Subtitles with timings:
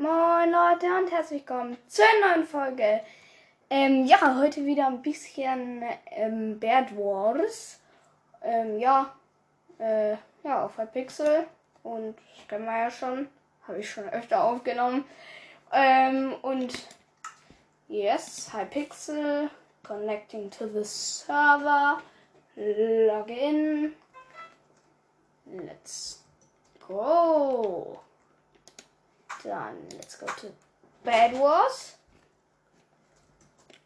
[0.00, 3.02] Moin Leute und herzlich willkommen zur neuen Folge.
[3.68, 7.78] Ähm, ja, heute wieder ein bisschen ähm, Bad Wars.
[8.40, 9.14] Ähm, ja,
[9.78, 11.44] äh, ja, auf Hypixel.
[11.82, 13.28] Und das kennen wir ja schon.
[13.68, 15.04] Habe ich schon öfter aufgenommen.
[15.70, 16.72] Ähm, und
[17.88, 19.50] yes, Hypixel.
[19.82, 22.00] Connecting to the server.
[22.56, 23.92] Login.
[25.44, 26.24] Let's
[26.88, 28.00] go.
[29.44, 30.48] Dann let's go to
[31.04, 31.96] Bad Wars.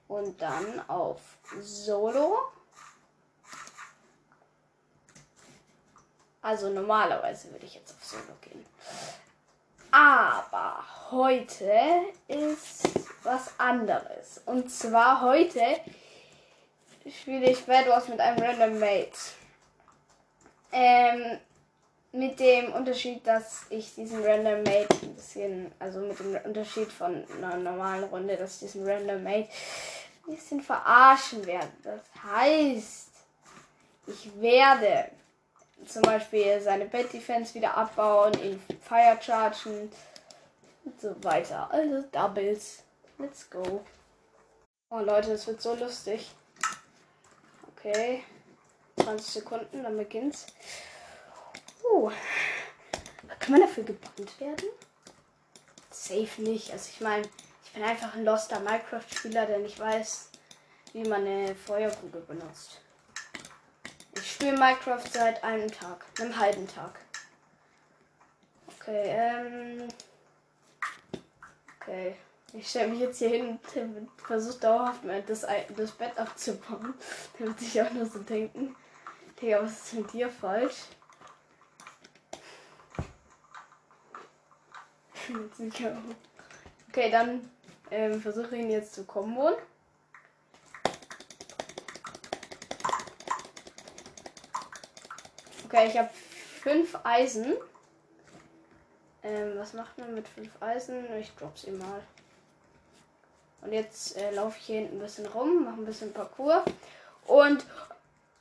[0.08, 1.20] Und dann auf
[1.60, 2.38] Solo.
[6.42, 8.64] Also normalerweise würde ich jetzt auf Solo gehen.
[9.90, 11.72] Aber heute
[12.28, 12.88] ist
[13.22, 14.42] was anderes.
[14.44, 15.80] Und zwar heute
[17.08, 19.18] spiele ich Bad Wars mit einem Random Mate.
[20.72, 21.38] Ähm,
[22.14, 27.24] mit dem Unterschied, dass ich diesen Random Mate ein bisschen, also mit dem Unterschied von
[27.36, 29.48] einer normalen Runde, dass ich diesen Random Mate
[30.26, 31.72] ein bisschen verarschen werde.
[31.82, 33.08] Das heißt,
[34.06, 35.10] ich werde
[35.86, 39.90] zum Beispiel seine Bed Defense wieder abbauen, ihn Fire chargen
[40.84, 41.68] und so weiter.
[41.72, 42.84] Also Doubles.
[43.18, 43.84] Let's go.
[44.88, 46.30] Oh Leute, das wird so lustig.
[47.76, 48.22] Okay.
[49.02, 50.46] 20 Sekunden, dann beginnt's.
[51.84, 52.10] Oh.
[53.38, 54.68] Kann man dafür gebannt werden?
[55.90, 56.72] Safe nicht.
[56.72, 57.28] Also ich meine,
[57.64, 60.30] ich bin einfach ein loster Minecraft-Spieler, der nicht weiß,
[60.92, 62.80] wie man eine Feuerkugel benutzt.
[64.16, 66.98] Ich spiele Minecraft seit einem Tag, einem halben Tag.
[68.68, 69.88] Okay, ähm.
[71.80, 72.16] Okay.
[72.52, 75.44] Ich stelle mich jetzt hier hin und versuche dauerhaft das,
[75.76, 76.94] das Bett abzubauen.
[77.38, 78.76] Damit sich auch nur so denken.
[79.40, 80.84] Digga, was ist mit dir falsch?
[86.88, 87.50] Okay, dann
[87.90, 89.54] ähm, versuche ihn jetzt zu kombon.
[95.64, 96.10] Okay, ich habe
[96.62, 97.54] fünf Eisen.
[99.22, 101.04] Ähm, was macht man mit fünf Eisen?
[101.18, 102.02] Ich drop sie mal.
[103.62, 106.62] Und jetzt äh, laufe ich hier hinten ein bisschen rum, mache ein bisschen Parcours.
[107.26, 107.64] Und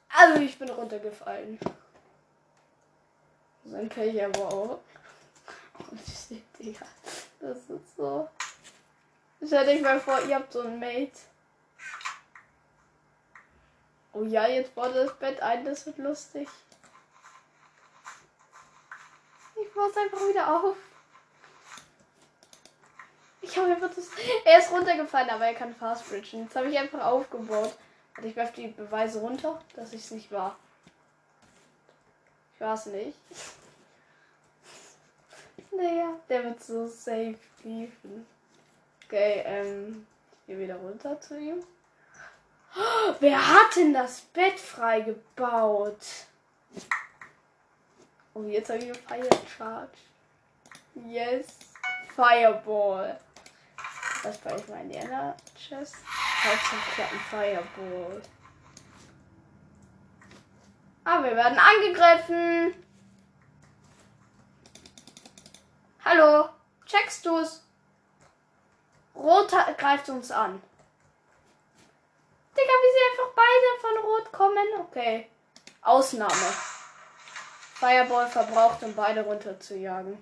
[0.09, 1.57] also ich bin runtergefallen.
[3.63, 4.79] Dann kann ich aber auch.
[5.97, 6.85] Shit, Digga.
[7.39, 8.29] Das ist so.
[9.45, 11.11] Stellt euch mal vor, ihr habt so ein Mate.
[14.13, 16.47] Oh ja, jetzt baut das Bett ein, das wird lustig.
[19.55, 20.75] Ich es einfach wieder auf.
[23.41, 24.07] Ich habe einfach das.
[24.45, 26.43] Er ist runtergefallen, aber er kann fast bridgen.
[26.43, 27.75] Jetzt habe ich einfach aufgebaut.
[28.17, 30.55] Und ich werfe die Beweise runter, dass ich es nicht war.
[32.53, 33.17] Ich war es nicht.
[35.75, 38.25] Naja, der wird so safe liefen.
[39.05, 40.05] Okay, ähm,
[40.45, 41.63] gehe wieder runter zu ihm.
[42.75, 45.97] Oh, wer hat denn das Bett freigebaut?
[48.33, 49.91] Oh, jetzt habe ich eine Fire Charge.
[51.07, 51.47] Yes.
[52.15, 53.19] Fireball.
[54.23, 55.95] Das bei ich mal in die Ender Chest.
[56.43, 58.21] Hauptsache ein Fireball.
[61.03, 62.82] Ah, wir werden angegriffen.
[66.05, 66.49] Hallo,
[66.85, 67.61] checkst du's?
[69.15, 70.61] Rot greift uns an.
[72.51, 74.67] Digga, wie sie einfach beide von Rot kommen.
[74.81, 75.29] Okay.
[75.81, 76.53] Ausnahme.
[77.75, 80.21] Fireball verbraucht, um beide runter zu jagen.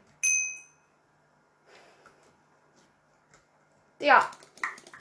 [3.99, 4.29] Ja.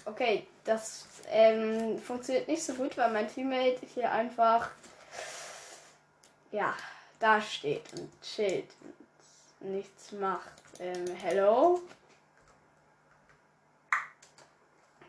[0.05, 4.71] Okay, das ähm, funktioniert nicht so gut, weil mein Teammate hier einfach
[6.53, 6.75] ja,
[7.19, 8.69] da steht und chillt
[9.61, 10.60] und nichts macht.
[10.81, 11.83] Ähm, hello?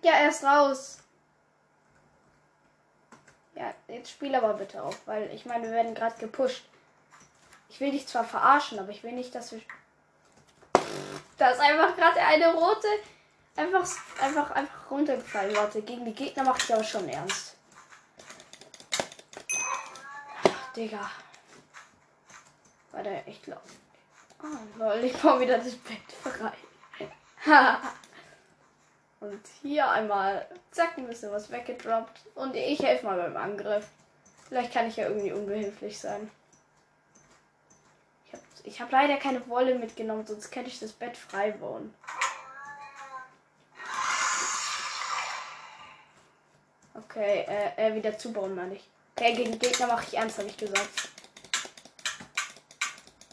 [0.01, 0.97] Ja, er ist raus.
[3.55, 6.65] Ja, jetzt spiel aber bitte auf, weil ich meine, wir werden gerade gepusht.
[7.69, 9.61] Ich will dich zwar verarschen, aber ich will nicht, dass wir.
[11.37, 12.87] Da ist einfach gerade eine rote
[13.55, 13.87] einfach,
[14.19, 15.55] einfach, einfach runtergefallen.
[15.55, 17.55] Leute, gegen die Gegner mache ich aber schon ernst.
[20.43, 21.09] Ach, Digga.
[22.91, 23.61] Warte, ich glaube.
[24.43, 26.51] Oh, lol, ich baue wieder das Bett frei.
[29.19, 32.21] Und hier einmal, zack, ein bisschen was weggedroppt.
[32.33, 33.87] Und ich helfe mal beim Angriff.
[34.47, 36.29] Vielleicht kann ich ja irgendwie unbehilflich sein.
[38.25, 41.93] Ich habe ich hab leider keine Wolle mitgenommen, sonst könnte ich das Bett frei bauen.
[46.93, 48.89] Okay, äh, äh, wieder zubauen, meine ich.
[49.15, 51.10] Okay, gegen Gegner mache ich ernst, habe ich gesagt.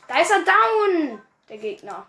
[0.08, 1.22] Da ist er down!
[1.48, 2.06] Der Gegner.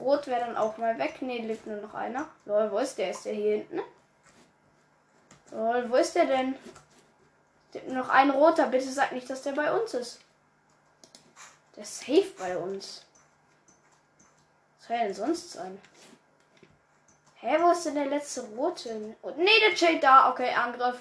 [0.00, 1.22] Rot wäre dann auch mal weg.
[1.22, 2.28] Ne, lebt nur noch einer.
[2.44, 3.10] Lol, wo ist der?
[3.10, 3.80] Ist der hier hinten?
[5.50, 6.54] Lol, wo ist der denn?
[7.88, 8.66] Noch ein roter.
[8.66, 10.20] Bitte sag nicht, dass der bei uns ist.
[11.74, 13.04] Der ist safe bei uns.
[14.78, 15.80] Was soll denn sonst sein?
[17.36, 19.16] Hä, wo ist denn der letzte rote?
[19.22, 20.30] Oh, nee, der chillt da.
[20.30, 21.00] Okay, Angriff.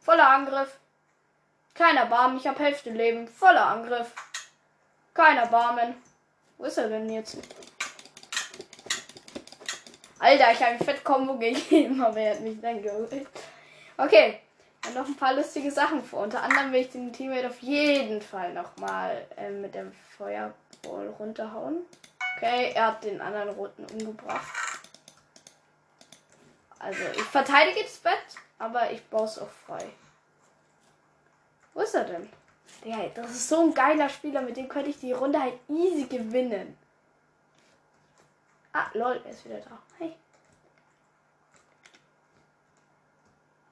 [0.00, 0.78] Voller Angriff.
[1.74, 2.38] Keiner Barmen.
[2.38, 3.28] Ich habe Hälfte Leben.
[3.28, 4.12] Voller Angriff.
[5.16, 5.94] Keiner Barmen.
[6.58, 7.38] Wo ist er denn jetzt?
[10.18, 13.26] Alter, ich habe ein Fett-Kombo gegeben, aber er hat mich dann geholt.
[13.96, 14.40] Okay,
[14.82, 16.24] dann noch ein paar lustige Sachen vor.
[16.24, 21.86] Unter anderem will ich den Teammate auf jeden Fall nochmal äh, mit dem Feuerball runterhauen.
[22.36, 24.46] Okay, er hat den anderen Roten umgebracht.
[26.78, 28.18] Also, ich verteidige das Bett,
[28.58, 29.86] aber ich baue es auch frei.
[31.72, 32.28] Wo ist er denn?
[32.84, 36.04] Ja, das ist so ein geiler Spieler, mit dem könnte ich die Runde halt easy
[36.04, 36.76] gewinnen.
[38.72, 39.78] Ah, lol, er ist wieder da.
[39.98, 40.14] Hey.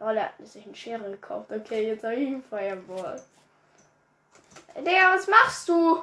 [0.00, 1.52] Lol, er hat sich einen Schere gekauft.
[1.52, 3.22] Okay, jetzt habe ich einen Fireball.
[4.76, 6.02] Digga, was machst du?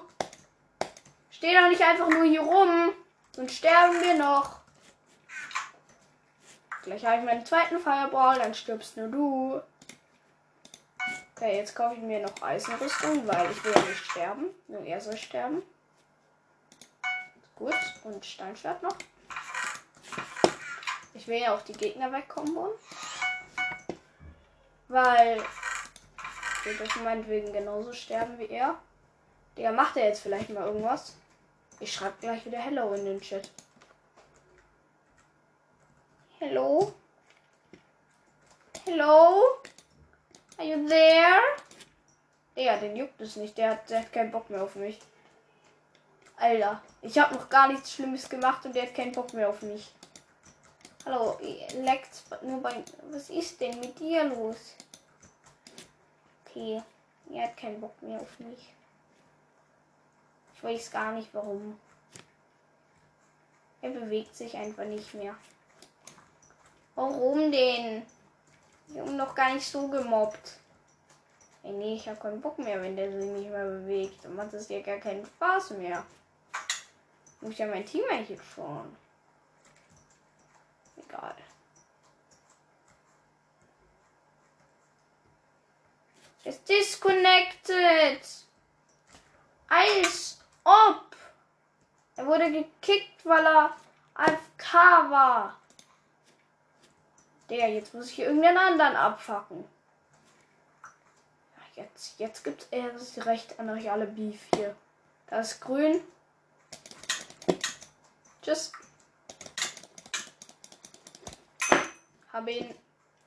[1.31, 2.93] Steh doch nicht einfach nur hier rum.
[3.35, 4.61] Sonst sterben wir noch.
[6.83, 9.61] Gleich habe ich meinen zweiten Fireball, dann stirbst nur du.
[11.41, 14.49] Okay, jetzt kaufe ich mir noch Eisenrüstung, weil ich will ja nicht sterben.
[14.67, 15.63] Nur er soll sterben.
[17.55, 17.73] Gut,
[18.03, 18.95] und Steinschwert noch.
[21.15, 22.55] Ich will ja auch die Gegner wegkommen.
[24.87, 25.41] Weil
[26.63, 28.77] wir dürfen meinetwegen genauso sterben wie er.
[29.57, 31.15] Der macht er jetzt vielleicht mal irgendwas.
[31.79, 33.49] Ich schreibe gleich wieder Hello in den Chat.
[36.37, 36.93] Hello?
[38.85, 39.55] Hello?
[40.61, 41.41] Are you there?
[42.55, 43.57] Ja, den juckt es nicht.
[43.57, 44.99] Der hat, der hat keinen Bock mehr auf mich.
[46.37, 49.63] Alter, ich habe noch gar nichts Schlimmes gemacht und der hat keinen Bock mehr auf
[49.63, 49.91] mich.
[51.03, 51.39] Hallo,
[51.73, 52.83] leckt nur bei.
[53.09, 54.75] Was ist denn mit dir los?
[56.45, 56.83] Okay,
[57.33, 58.71] er hat keinen Bock mehr auf mich.
[60.53, 61.79] Ich weiß gar nicht warum.
[63.81, 65.35] Er bewegt sich einfach nicht mehr.
[66.93, 68.05] Warum denn?
[68.93, 70.57] Wir haben noch gar nicht so gemobbt.
[71.63, 74.23] Ey, nee, ich habe keinen Bock mehr, wenn der sich nicht mehr bewegt.
[74.23, 76.03] Dann macht es ja gar keinen Spaß mehr.
[77.39, 78.95] Muss ja mein Team eigentlich schon.
[80.97, 81.35] Egal.
[86.43, 88.21] It's disconnected.
[89.69, 91.15] Als ob.
[92.15, 93.75] Er wurde gekickt, weil er
[94.15, 94.73] AFK
[95.09, 95.60] war.
[97.51, 99.65] Der, jetzt muss ich hier irgendeinen anderen abfacken.
[101.75, 104.73] Jetzt, jetzt gibt es erst recht an euch alle Beef hier.
[105.27, 106.01] Das ist grün.
[108.41, 108.71] Tschüss.
[112.31, 112.75] Habe ihn.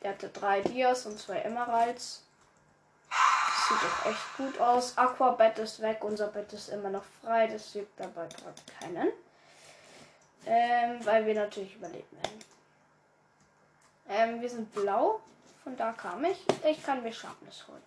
[0.03, 2.23] Der hatte drei Dias und zwei Emeralds.
[3.69, 4.97] Sieht doch echt gut aus.
[4.97, 6.03] Aquabett ist weg.
[6.03, 7.47] Unser Bett ist immer noch frei.
[7.47, 9.13] Das juckt dabei gerade keinen.
[10.47, 12.54] Ähm, weil wir natürlich überleben werden.
[14.09, 15.21] Ähm, wir sind blau.
[15.63, 16.39] Von da kam ich.
[16.65, 17.83] Ich kann mir Sharpness holen.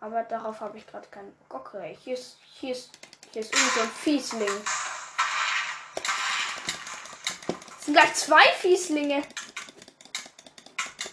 [0.00, 1.72] Aber darauf habe ich gerade keinen Bock.
[1.74, 2.90] Okay, hier ist, hier ist,
[3.32, 4.48] hier ist irgend so ein Fiesling.
[7.78, 9.22] Es sind gleich zwei Fieslinge.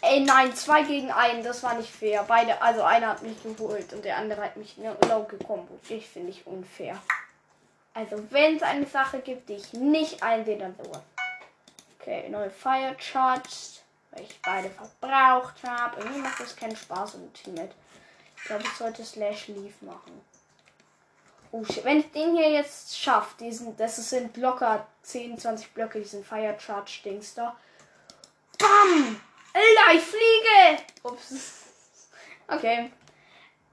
[0.02, 1.44] Ey, nein, zwei gegen einen.
[1.44, 2.26] Das war nicht fair.
[2.28, 5.80] Beide, also einer hat mich geholt und der andere hat mich in Low gecombo.
[5.88, 7.00] Ich finde ich unfair.
[7.94, 10.92] Also, wenn es eine Sache gibt, die ich nicht einsehe, dann so.
[12.00, 16.00] Okay, neue Fire Charged, weil ich beide verbraucht habe.
[16.00, 17.76] Irgendwie macht das keinen Spaß im Teammate.
[18.38, 20.22] Ich glaube, ich sollte Slash Leaf machen.
[21.52, 26.24] Oh, wenn ich den hier jetzt schaffe, diesen, das sind locker 10, 20 Blöcke, diesen
[26.24, 27.56] Fire Charge Dings da.
[28.60, 29.20] Bam!
[29.54, 30.84] Alter, ich fliege!
[31.04, 31.56] Ups.
[32.52, 32.92] Okay.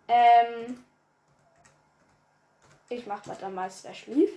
[0.07, 0.85] Ähm.
[2.91, 4.29] Ich mach mal dann mal Slash Leaf.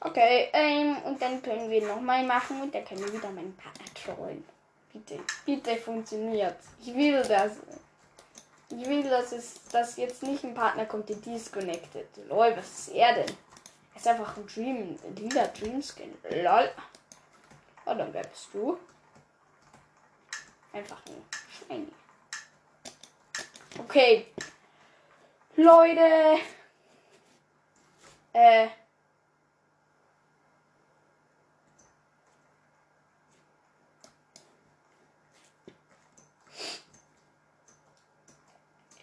[0.00, 3.86] Okay, ähm, und dann können wir nochmal machen und dann können wir wieder meinen Partner
[3.94, 4.44] trollen.
[4.92, 6.56] Bitte, bitte funktioniert.
[6.80, 7.52] Ich will das.
[8.70, 12.06] Ich will, dass es, dass jetzt nicht ein Partner kommt, der disconnected.
[12.28, 13.36] Lol, was ist er denn?
[13.94, 16.16] Er ist einfach ein Dream, ein lila Dream Skin.
[16.30, 16.70] Lol.
[17.86, 18.78] Oh, dann wer bist du?
[20.72, 21.24] Einfach ein
[21.68, 21.88] Shiny.
[23.78, 24.26] Okay.
[25.56, 26.40] Leute.
[28.32, 28.68] Äh.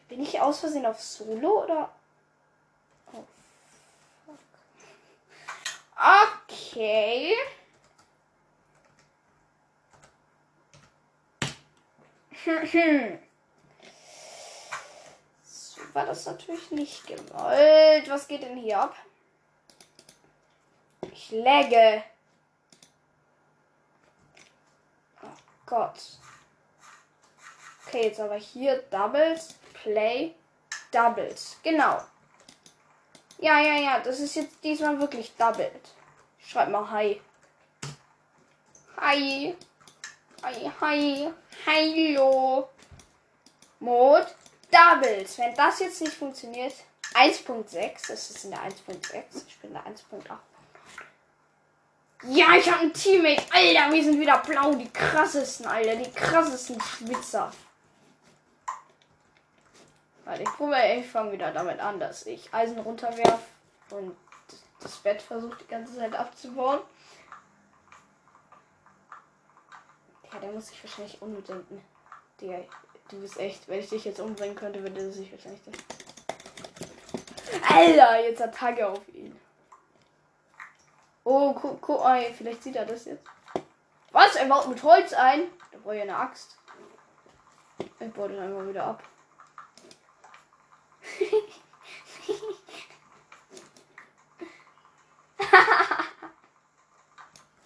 [0.07, 1.89] Bin ich aus Versehen auf Solo oder?
[3.11, 3.23] Oh,
[4.25, 4.37] fuck.
[6.37, 7.35] Okay.
[15.43, 18.07] so war das natürlich nicht gewollt.
[18.07, 18.95] Was geht denn hier ab?
[21.11, 22.03] Ich läge.
[25.23, 25.27] Oh
[25.65, 25.99] Gott.
[27.87, 30.33] Okay, jetzt aber hier Doubles, Play,
[30.91, 31.57] Doubles.
[31.61, 32.01] Genau.
[33.37, 35.71] Ja, ja, ja, das ist jetzt diesmal wirklich doubled.
[36.39, 37.21] Schreib mal Hi.
[38.97, 39.55] Hi.
[40.41, 41.33] Hi, hi.
[41.67, 42.69] Hallo.
[43.79, 44.27] Mode
[44.71, 45.37] Doubles.
[45.37, 46.73] Wenn das jetzt nicht funktioniert.
[47.13, 48.07] 1.6.
[48.07, 49.47] Das ist in der 1.6.
[49.47, 50.37] Ich bin in der 1.8.
[52.29, 53.43] Ja, ich habe ein Teammate.
[53.51, 54.73] Alter, wir sind wieder blau.
[54.73, 55.95] Die krassesten, Alter.
[55.95, 57.51] Die krassesten Schwitzer.
[60.25, 63.39] Warte, ich probiere, ich fange wieder damit an, dass ich Eisen runterwerfe
[63.91, 64.17] und
[64.79, 66.79] das Bett versucht die ganze Zeit abzubauen.
[70.33, 71.79] Ja, der muss sich wahrscheinlich umdenken.
[72.41, 72.57] Digga,
[73.09, 75.61] du bist echt, wenn ich dich jetzt umbringen könnte, würde er sich wahrscheinlich.
[77.69, 79.39] Alter, jetzt Attacke auf ihn.
[81.23, 83.23] Oh, guck, guck, oh, vielleicht sieht er das jetzt.
[84.11, 84.35] Was?
[84.35, 85.43] Er baut mit Holz ein?
[85.71, 86.57] Da brauche ich eine Axt.
[87.99, 89.03] Ich baue den einfach wieder ab.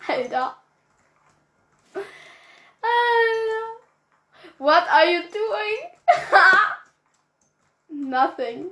[0.10, 0.54] Alter.
[1.94, 3.68] Alter.
[4.58, 5.78] What are you doing?
[8.10, 8.72] Nothing.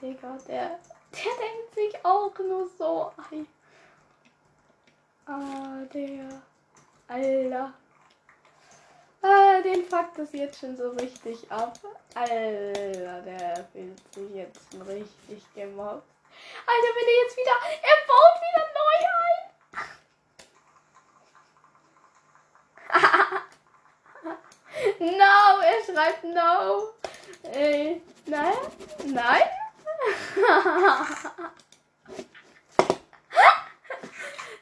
[0.00, 0.78] Digga, der,
[1.12, 3.46] der denkt sich auch nur so ein.
[5.26, 6.40] Ah, der.
[7.08, 7.74] Alter.
[9.20, 11.78] Ah, den fuckt das jetzt schon so richtig ab.
[12.14, 16.06] Alter, der fühlt sich jetzt richtig gemobbt.
[16.66, 17.56] Alter, wenn er jetzt wieder.
[17.82, 19.44] Er baut wieder neu ein.
[25.18, 26.94] no, er schreibt no.
[27.42, 28.58] Äh, nein?
[29.06, 29.42] Nein?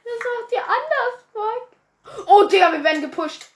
[0.06, 2.26] Das macht ihr anders, fuck.
[2.28, 3.46] Oh, Digga, wir werden gepusht.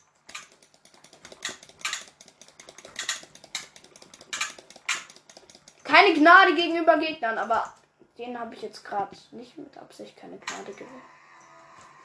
[6.10, 7.72] Keine Gnade gegenüber Gegnern, aber
[8.18, 11.02] den habe ich jetzt gerade nicht mit Absicht keine Gnade gegeben.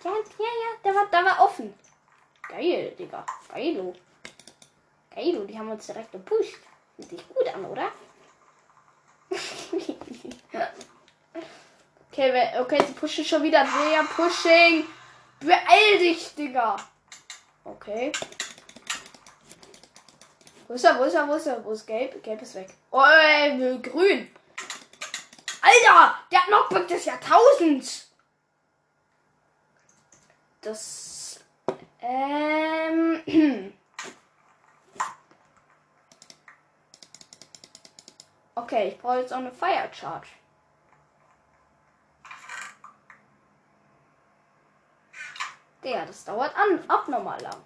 [0.04, 1.74] Ja, ja, ja, der war, der war offen.
[2.48, 3.26] Geil, Digga.
[3.52, 3.96] Geilo.
[5.10, 6.60] Geilo, die haben uns direkt gepusht.
[6.98, 7.92] Sieht sich gut an, oder?
[12.12, 13.66] Okay, okay, sie pushen schon wieder.
[13.66, 14.86] Sehr pushing.
[15.42, 16.78] Beeil dich, Digga.
[17.66, 18.14] Okay.
[20.68, 20.98] Wo ist er?
[20.98, 21.28] Wo ist er?
[21.28, 21.64] Wo ist er?
[21.64, 22.24] Wo ist Gelb?
[22.24, 22.74] Gelb ist weg.
[22.92, 24.32] Oh, äh, grün.
[25.62, 28.12] Alter, der Knockback des Jahrtausends.
[30.62, 31.40] Das.
[32.02, 33.74] Ähm.
[38.58, 40.30] Okay, ich brauche jetzt auch eine Fire Charge.
[45.84, 47.62] Der, das dauert an, abnormal lang.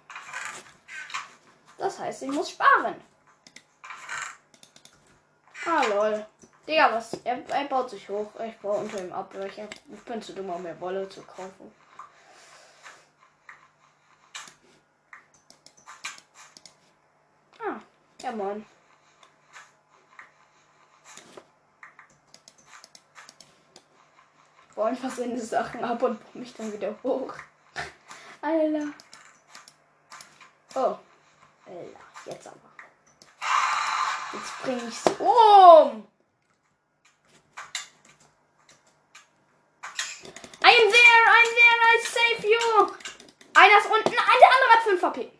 [1.80, 2.94] Das heißt, ich muss sparen.
[5.64, 6.26] Ah, lol.
[6.68, 7.14] Digga, was?
[7.24, 8.30] Er, er baut sich hoch.
[8.38, 9.34] Ich baue unter ihm ab.
[9.46, 11.72] Ich, ich bin zu dumm, um mir Wolle zu kaufen.
[17.60, 17.80] Ah,
[18.20, 18.66] ja, Mann.
[24.74, 27.34] baue einfach seine Sachen ab und baue mich dann wieder hoch.
[28.42, 28.92] Alter.
[30.74, 30.98] Oh.
[31.70, 32.70] Alter, jetzt aber.
[34.32, 36.08] Jetzt bringe ich sie um.
[40.62, 42.94] I am there, I'm there, I save you.
[43.54, 45.32] Einer ist unten, der andere hat 5 HP.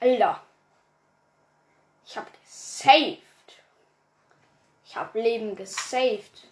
[0.00, 0.42] Alter.
[2.04, 3.22] Ich hab gesaved.
[4.84, 6.48] Ich hab Leben gesaved.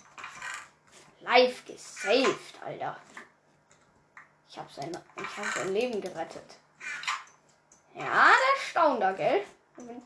[1.21, 3.01] Live gesaved, Alter.
[4.49, 6.59] Ich habe sein, ich hab sein Leben gerettet.
[7.99, 9.45] Ja, der staunt da, gell?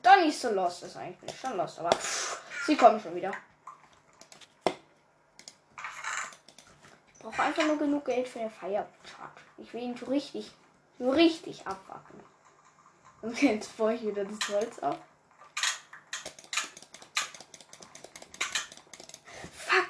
[0.03, 0.83] Doch nicht so lost.
[0.83, 1.91] ist eigentlich bin ich schon lost, aber
[2.67, 3.33] sie kommen schon wieder.
[7.13, 9.43] Ich brauche einfach nur genug Geld für den Charge.
[9.59, 10.51] Ich will ihn so richtig,
[10.99, 12.19] so richtig abwacken.
[13.21, 14.99] Und jetzt baue ich wieder das Holz ab.
[19.55, 19.89] Fuck!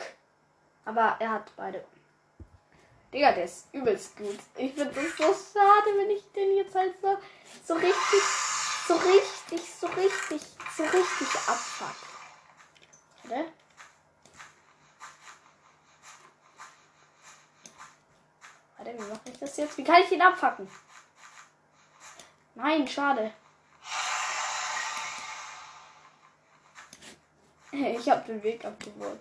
[0.84, 1.84] Aber er hat beide
[3.12, 4.38] Digga, der ist übelst gut.
[4.56, 7.18] Ich finde das so schade, wenn ich den jetzt halt so,
[7.64, 8.22] so richtig,
[8.88, 10.42] so richtig, so richtig,
[10.76, 12.06] so richtig abfuckt.
[13.24, 13.52] Warte.
[18.78, 19.76] Warte, wie mache ich das jetzt?
[19.76, 20.70] Wie kann ich ihn abfacken?
[22.54, 23.34] Nein, schade.
[27.72, 29.20] Ich habe den Weg abgebaut.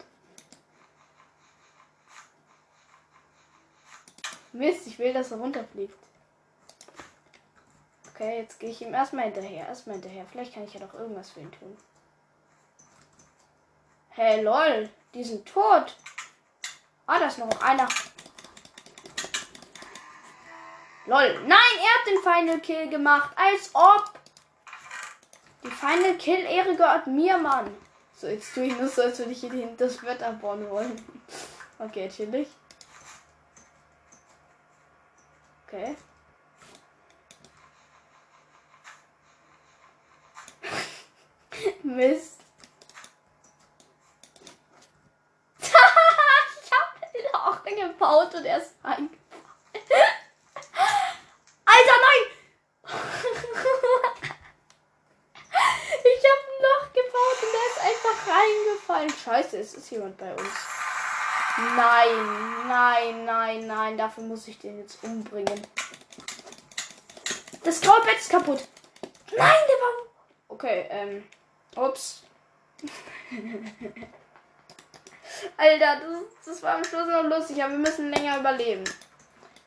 [4.53, 5.98] Mist, ich will, dass er runterfliegt.
[8.13, 9.67] Okay, jetzt gehe ich ihm erstmal hinterher.
[9.67, 10.25] Erstmal hinterher.
[10.29, 11.77] Vielleicht kann ich ja doch irgendwas für ihn tun.
[14.10, 14.89] Hey, lol.
[15.13, 15.96] Die sind tot.
[17.08, 17.88] Ah, da ist noch einer.
[21.05, 21.41] Lol.
[21.48, 23.31] Nein, er hat den Final Kill gemacht.
[23.36, 24.12] Als ob.
[25.63, 27.75] Die Final Kill Ehre gehört mir, Mann.
[28.15, 31.01] So, jetzt tue ich nur so, als würde ich hier das Wetter bauen wollen.
[31.79, 32.48] Okay, chillig.
[35.81, 35.95] Okay.
[41.83, 42.41] Mist.
[45.59, 49.09] ich habe ein Loch gebaut und er ist eingefallen.
[51.65, 52.25] Alter, nein!
[56.03, 59.09] ich habe ein Loch gebaut und er ist einfach reingefallen.
[59.09, 60.53] Scheiße, es ist jemand bei uns.
[61.75, 63.97] Nein, nein, nein, nein.
[63.97, 65.61] Dafür muss ich den jetzt umbringen.
[67.63, 68.67] Das graue ist kaputt.
[69.37, 69.93] Nein, der war.
[70.47, 71.23] Okay, ähm.
[71.75, 72.23] Ups.
[75.57, 78.83] Alter, das, das war am Schluss noch lustig, aber wir müssen länger überleben.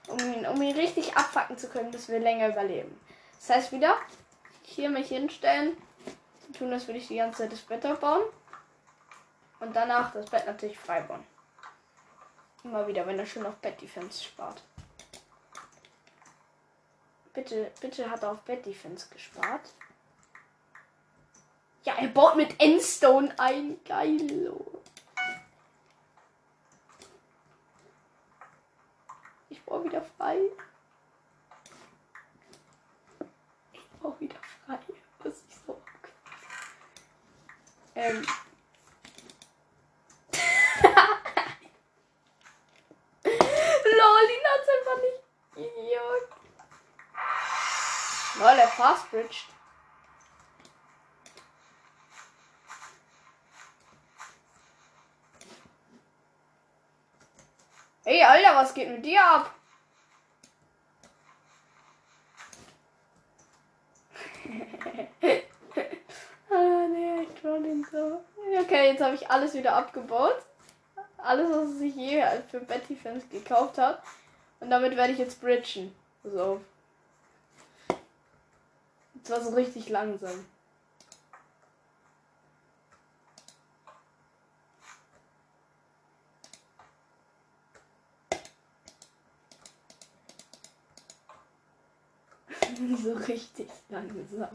[0.09, 3.01] Um ihn, um ihn richtig abfacken zu können, müssen wir länger überleben.
[3.39, 3.97] Das heißt wieder,
[4.63, 5.77] hier mich hinstellen,
[6.59, 8.23] tun, das will ich die ganze Zeit das Bett aufbauen.
[9.61, 11.25] Und danach das Bett natürlich frei bauen.
[12.65, 14.63] Immer wieder, wenn er schön auf Bett Defense spart.
[17.35, 19.75] Bitte, bitte hat er auf Bett Defense gespart.
[21.85, 23.79] Ja, er baut mit Endstone ein.
[23.85, 24.55] Geil.
[29.51, 30.39] Ich baue wieder frei.
[33.73, 34.79] Ich baue wieder frei.
[35.23, 35.83] Das ist so.
[37.95, 38.25] Ähm.
[44.25, 45.21] Lol, ihn hat's einfach nicht.
[45.57, 46.29] Idiot.
[48.39, 49.47] Lol, er fast bridged.
[58.07, 59.51] Ey, Alter, was geht mit dir ab?
[66.51, 68.25] ah, nee, ich troll den so.
[68.61, 70.45] Okay, jetzt habe ich alles wieder abgebaut.
[71.25, 74.03] Alles, was sich je für Betty Fans gekauft hat.
[74.61, 75.95] Und damit werde ich jetzt bridgen.
[76.23, 76.61] So.
[79.15, 80.45] Das war so richtig langsam.
[93.03, 94.49] so richtig langsam.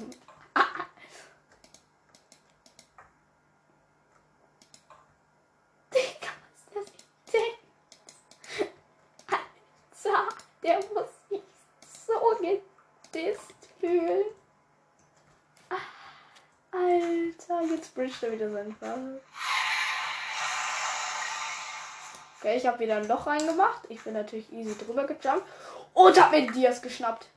[5.93, 6.29] Digga,
[6.73, 7.59] was ist das denn?
[10.09, 11.41] Alter, der muss sich
[12.05, 14.25] so gedisst fühlen.
[18.09, 19.21] Bricht er wieder sein Fall.
[22.39, 23.81] Okay, ich habe wieder ein Loch reingemacht.
[23.87, 25.45] Ich bin natürlich easy drüber gejumpt.
[25.93, 27.27] Und hab mir Dias geschnappt.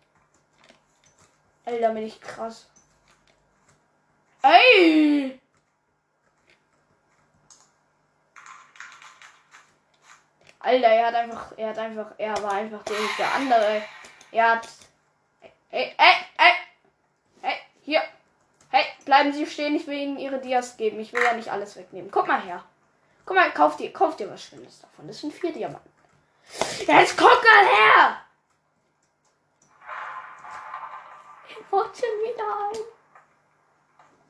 [1.67, 2.71] Alter, bin ich krass.
[4.41, 5.39] Ey!
[10.59, 13.83] Alter, er hat einfach, er hat einfach, er war einfach der, der andere.
[14.31, 14.69] Er hat.
[15.71, 16.53] Ey, ey, ey!
[17.43, 18.03] Hey, hier!
[18.71, 21.01] Hey, bleiben Sie stehen, ich will Ihnen Ihre Dias geben.
[21.01, 22.11] Ich will ja nicht alles wegnehmen.
[22.11, 22.65] Guck mal her.
[23.25, 25.07] Guck mal, kauf dir, kauf dir was Schönes davon.
[25.07, 25.91] Das sind vier Diamanten.
[26.87, 28.23] Jetzt guck mal her!
[31.73, 32.79] baut schon wieder ein.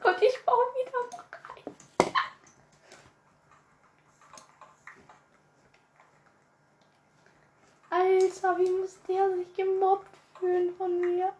[0.04, 1.76] Und ich baue wieder noch ein.
[7.90, 11.32] Alter, wie muss der sich gemobbt fühlen von mir?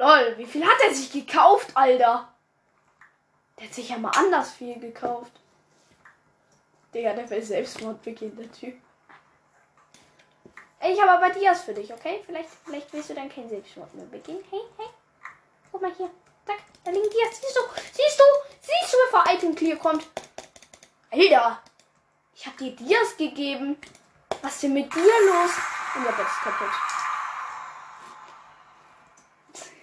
[0.00, 2.26] Lol, wie viel hat er sich gekauft, Alter?
[3.58, 5.30] Der hat sich ja mal anders viel gekauft.
[6.94, 8.80] Digga, der will Selbstmord beginnen, der Typ.
[10.82, 12.22] Ich habe aber Dias für dich, okay?
[12.24, 14.42] Vielleicht, vielleicht willst du dann kein Selbstmord mehr begehen.
[14.48, 14.86] Hey, hey.
[15.70, 16.10] Guck mal hier.
[16.46, 17.38] Zack, da liegen Dias.
[17.38, 17.60] Siehst du?
[17.92, 18.24] Siehst du?
[18.62, 20.06] Siehst du, bevor Item Clear kommt?
[21.10, 21.62] Alter.
[22.34, 23.76] Ich habe dir Dias gegeben.
[24.40, 25.50] Was ist denn mit dir los?
[25.94, 26.99] Unser Bett ist kaputt.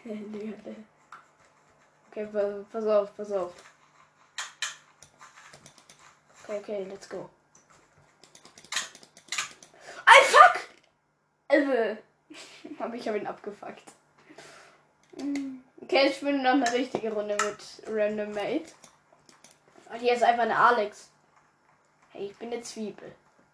[2.11, 2.27] okay,
[2.71, 3.53] pass auf, pass auf.
[6.43, 7.29] Okay, okay, let's go.
[10.05, 10.69] Ein Fuck!
[11.49, 11.97] Also,
[12.79, 13.83] aber ich ihn abgefuckt.
[15.81, 18.71] Okay, ich bin noch eine richtige Runde mit Random Mate.
[19.91, 21.09] Und hier ist einfach eine Alex.
[22.11, 23.13] Hey, ich bin eine Zwiebel.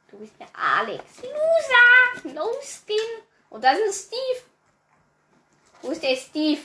[0.09, 1.03] Du bist eine Alex.
[1.21, 2.33] Loser!
[2.33, 3.23] No Skin.
[3.49, 4.52] Und das ist Steve.
[5.83, 6.61] Wo ist der Steve?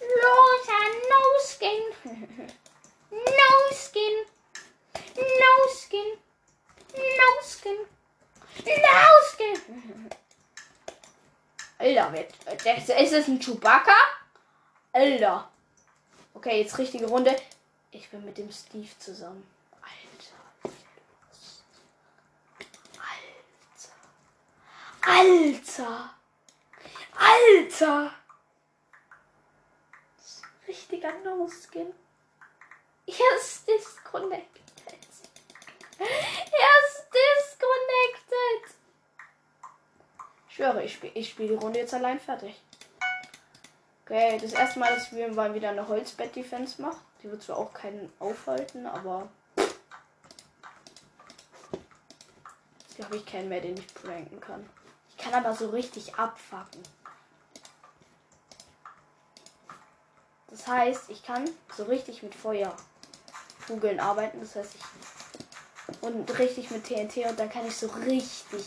[0.00, 1.82] Loser, no skin.
[3.10, 4.16] no skin.
[5.04, 6.18] No skin.
[6.94, 7.76] No skin.
[8.64, 10.10] No skin.
[11.78, 13.94] Alter, ist das ein Chewbacca?
[14.92, 15.50] Alter.
[16.32, 17.36] Okay, jetzt richtige Runde.
[17.90, 19.46] Ich bin mit dem Steve zusammen.
[19.82, 20.72] Alter.
[25.02, 25.50] Alter.
[25.82, 26.14] Alter.
[30.66, 31.92] Richtiger No-Skin.
[33.06, 34.62] Er ist disconnected.
[35.98, 36.06] Er
[36.86, 38.76] ist disconnected.
[40.48, 42.60] Ich schwöre, ich spiele ich spiel die Runde jetzt allein fertig.
[44.04, 47.00] Okay, das erste Mal, dass wir mal wieder eine Holzbett-Defense macht.
[47.22, 49.28] Die wird zwar auch keinen aufhalten, aber.
[52.88, 54.68] Jetzt habe ich keinen mehr, den ich pranken kann.
[55.08, 56.82] Ich kann aber so richtig abfacken.
[60.56, 64.38] Das heißt, ich kann so richtig mit Feuerkugeln arbeiten.
[64.40, 64.82] Das heißt, ich.
[66.00, 68.64] Und richtig mit TNT und dann kann ich so richtig,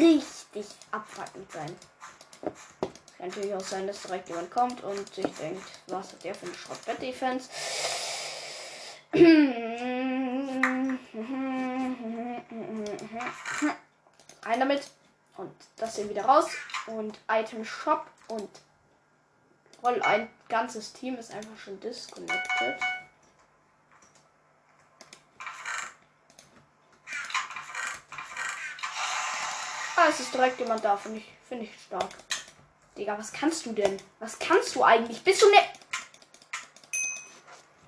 [0.00, 1.76] richtig abfuckend sein.
[3.18, 6.46] Kann natürlich auch sein, dass direkt jemand kommt und sich denkt, was hat der für
[6.46, 7.50] eine Schrottbett-Defense?
[14.44, 14.90] Ein damit.
[15.36, 16.48] Und das hier wieder raus.
[16.86, 18.06] Und Item Shop.
[18.28, 18.48] Und
[19.80, 22.76] voll ein ganzes Team ist einfach schon disconnected.
[29.96, 32.08] Ah, es ist direkt jemand da, finde ich, finde ich stark.
[32.96, 34.00] Digga, was kannst du denn?
[34.20, 35.22] Was kannst du eigentlich?
[35.24, 35.58] Bist du ne.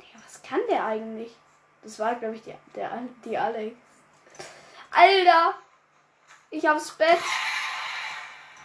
[0.01, 1.33] Digga, was kann der eigentlich?
[1.83, 3.77] Das war, glaube ich, die, der, die Alex.
[4.91, 5.55] Alter!
[6.51, 7.21] Ich hab's Bett.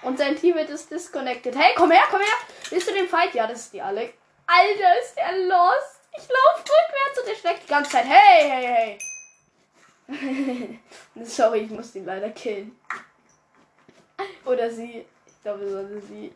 [0.01, 1.55] Und sein Teammate ist disconnected.
[1.55, 2.54] Hey, komm her, komm her!
[2.69, 3.33] Bist du den Fight?
[3.33, 4.13] Ja, das ist die Alex.
[4.47, 6.01] Alter, ist der lost.
[6.17, 8.05] Ich laufe rückwärts und der schlägt die ganze Zeit.
[8.05, 8.99] Hey, hey,
[10.07, 10.79] hey.
[11.23, 12.79] Sorry, ich muss ihn leider killen.
[14.45, 15.05] Oder sie
[15.45, 16.33] glaube, sollte sie.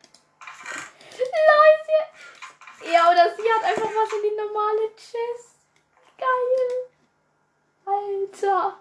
[1.17, 2.93] Leute!
[2.93, 5.55] Ja, oder sie hat einfach was in die normale Chest.
[6.15, 6.89] Geil.
[7.85, 8.77] Alter.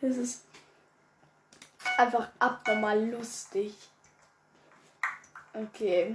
[0.00, 0.44] Das ist
[1.96, 3.74] einfach abnormal lustig.
[5.58, 6.14] Okay.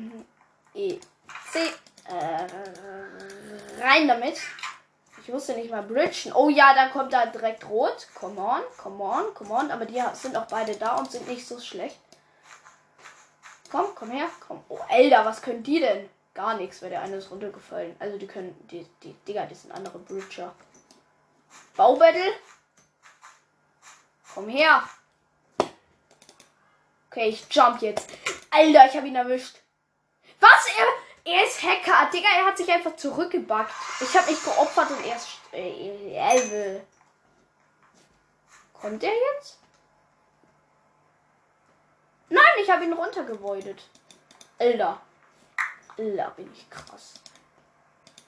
[0.74, 1.00] E.
[1.52, 1.60] C.
[2.06, 2.48] Äh,
[3.82, 4.40] rein damit.
[5.22, 6.34] Ich wusste nicht mal bridgen.
[6.34, 8.08] Oh ja, dann kommt da direkt rot.
[8.14, 9.72] Come on, come on, come on.
[9.72, 11.98] Aber die sind auch beide da und sind nicht so schlecht.
[13.72, 14.64] Komm, komm her, komm.
[14.70, 16.10] Oh, Alter, was können die denn?
[16.34, 17.96] Gar nichts, weil der eine ist runtergefallen.
[18.00, 20.54] Also die können, die, die, Digga, die sind andere Bridger.
[21.76, 22.34] Baubattle.
[24.34, 24.84] Komm her.
[27.10, 28.10] Okay, ich jump jetzt.
[28.54, 29.58] Alter, ich habe ihn erwischt.
[30.40, 30.68] Was?
[30.68, 32.10] Er, er ist Hacker.
[32.12, 33.72] Digga, er hat sich einfach zurückgebackt.
[34.00, 35.28] Ich habe mich geopfert und er ist.
[35.52, 36.82] Äh,
[38.74, 39.58] Kommt der jetzt?
[42.30, 43.82] Nein, ich habe ihn runtergevoidet.
[44.60, 45.02] Alter.
[45.98, 47.16] Alter, bin ich krass.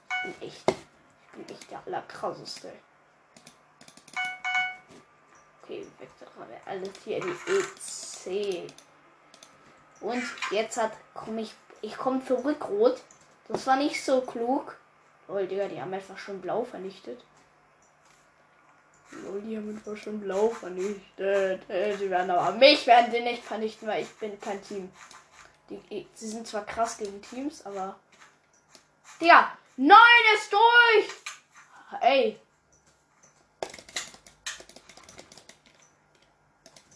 [0.09, 0.63] Ich bin echt.
[0.69, 2.73] Ich bin echt der allerkrasseste.
[5.61, 6.09] Okay, weg.
[6.65, 8.73] Alles hier in die EC.
[10.01, 13.01] Und jetzt hat komme ich ich komme zurück rot.
[13.47, 14.75] Das war nicht so klug.
[15.27, 17.23] Oh, Digga, die haben einfach schon blau vernichtet.
[19.27, 21.69] Oh, die haben einfach schon blau vernichtet.
[21.69, 24.91] Äh, sie werden aber mich werden sie nicht vernichten, weil ich bin kein Team.
[25.69, 27.99] Die, sie sind zwar krass gegen Teams, aber.
[29.19, 29.57] Digga!
[29.77, 29.97] Nein,
[30.35, 32.01] ist durch!
[32.01, 32.39] Ey.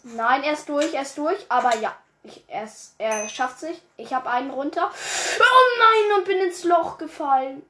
[0.02, 1.96] Nein, er ist durch, er ist durch, aber ja.
[2.22, 3.80] Ich, er, er schafft sich.
[3.96, 4.90] Ich habe einen runter.
[4.90, 7.62] Oh nein, und bin ins Loch gefallen.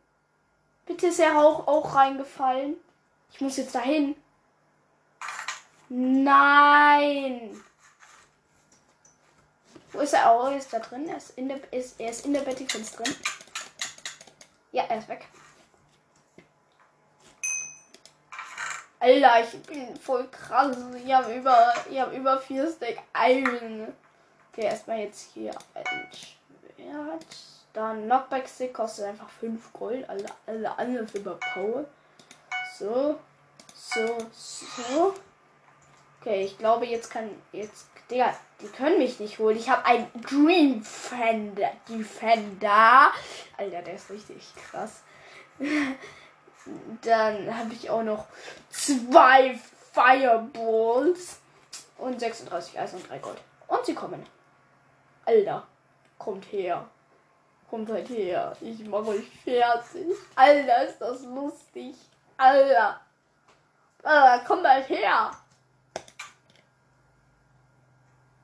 [0.86, 2.76] Bitte ist er auch, auch reingefallen.
[3.32, 4.16] Ich muss jetzt dahin.
[5.88, 7.62] Nein.
[9.92, 10.34] Wo ist er?
[10.34, 11.08] Oh, er ist da drin.
[11.08, 13.16] Er ist in der, ist, er ist in der Betty drin.
[14.72, 15.26] Ja, er ist weg.
[19.00, 20.76] Alter, ich bin voll krass.
[21.04, 23.88] Ich habe über, ich hab über vier Stack Iron.
[24.52, 25.52] Okay, erstmal jetzt hier
[26.76, 27.26] Wert.
[27.72, 30.08] Dann Knockback Stick kostet einfach 5 Gold.
[30.08, 31.86] Alle, alle anderen sind überpowered.
[32.78, 33.18] So.
[33.74, 35.14] So, so.
[36.20, 37.30] Okay, ich glaube, jetzt kann.
[37.52, 37.86] Jetzt.
[38.10, 39.56] Digga, die können mich nicht holen.
[39.56, 41.70] Ich habe einen Dream Defender.
[41.88, 43.12] Defender.
[43.56, 45.02] Alter, der ist richtig krass.
[47.02, 48.26] Dann habe ich auch noch
[48.68, 49.58] zwei
[49.92, 51.38] Fireballs
[51.98, 53.38] und 36 Eis und 3 Gold.
[53.68, 54.26] Und sie kommen.
[55.31, 55.64] Alter,
[56.19, 56.88] kommt her.
[57.71, 58.57] Kommt halt her.
[58.61, 60.16] Ich mache euch fertig.
[60.35, 61.95] Alter, ist das lustig.
[62.37, 63.01] Alter.
[64.03, 65.31] Alter, kommt halt her.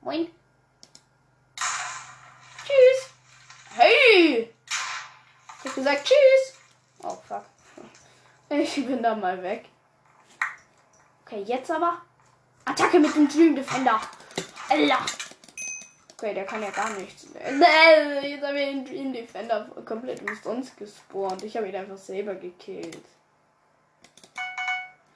[0.00, 0.30] Moin.
[2.64, 3.10] Tschüss.
[3.74, 4.54] Hey.
[5.58, 6.58] Ich hab gesagt Tschüss.
[7.02, 7.44] Oh, fuck.
[8.48, 9.68] Ich bin da mal weg.
[11.24, 12.00] Okay, jetzt aber.
[12.64, 14.00] Attacke mit dem Dream Defender.
[14.68, 15.15] Alter.
[16.18, 17.26] Okay, der kann ja gar nichts.
[17.34, 21.42] Nee, jetzt habe ich den Dream Defender komplett umsonst gespawnt.
[21.42, 23.04] Ich habe ihn einfach selber gekillt.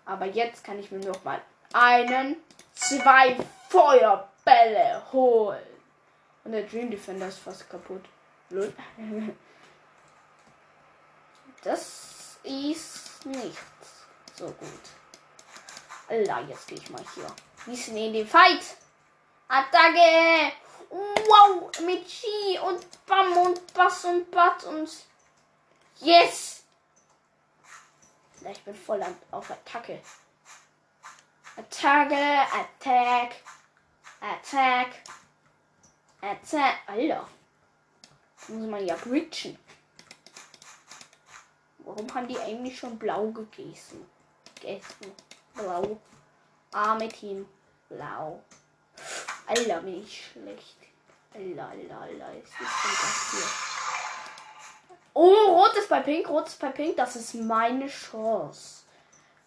[0.04, 1.40] Aber jetzt kann ich mir noch mal
[1.72, 2.36] einen,
[2.74, 3.36] zwei
[3.70, 5.62] Feuerbälle holen.
[6.44, 8.04] Und der Dream Defender ist fast kaputt.
[11.62, 13.58] Das ist nicht
[14.34, 14.80] so gut.
[16.08, 17.26] Allah, jetzt gehe ich mal hier.
[17.66, 18.64] Wir sind in den Fight.
[19.46, 20.54] Attacke!
[20.90, 21.70] Wow!
[21.86, 24.90] Mit Chi und Bam und Bass und Bat und.
[26.00, 26.64] Yes!
[28.50, 30.00] Ich bin voll auf Attacke.
[31.56, 33.36] Attacke, Attack,
[34.20, 34.94] Attack,
[36.20, 36.76] Attack.
[36.86, 37.28] Alter.
[38.48, 39.58] Muss man ja bridgen.
[41.78, 44.08] Warum haben die eigentlich schon blau gegessen?
[44.54, 45.12] Gegessen.
[45.54, 46.00] Blau.
[46.72, 47.46] Arme Team.
[47.88, 48.42] Blau.
[49.50, 50.76] Alter, bin ich schlecht.
[51.34, 52.34] Alter, Alter, Alter.
[52.38, 53.48] Ist das hier?
[55.12, 56.96] Oh, rot ist bei pink, rot ist bei pink.
[56.96, 58.84] Das ist meine Chance.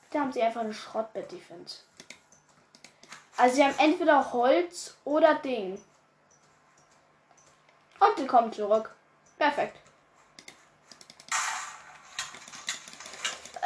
[0.09, 1.83] Da haben sie einfach eine Schrottbett-Defense.
[3.37, 5.81] Also sie haben entweder Holz oder Ding.
[8.01, 8.93] Und die kommen zurück.
[9.37, 9.77] Perfekt.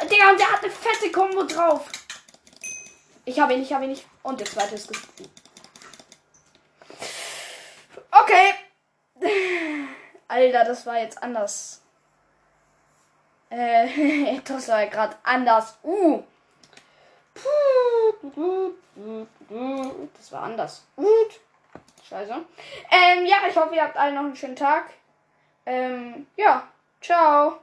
[0.08, 1.88] Digga, und der hat eine fette Kombo drauf.
[3.24, 4.06] Ich habe ihn, ich habe ihn nicht.
[4.22, 5.37] Und der zweite ist gesprungen.
[8.28, 8.54] Okay.
[10.28, 11.80] Alter, das war jetzt anders.
[13.48, 15.78] Äh, das war gerade anders.
[15.82, 16.22] Uh.
[20.14, 20.84] Das war anders.
[20.94, 21.40] Gut.
[22.06, 22.32] Scheiße.
[22.90, 24.90] Ähm, ja, ich hoffe, ihr habt alle noch einen schönen Tag.
[25.64, 26.68] Ähm, ja.
[27.00, 27.60] Ciao.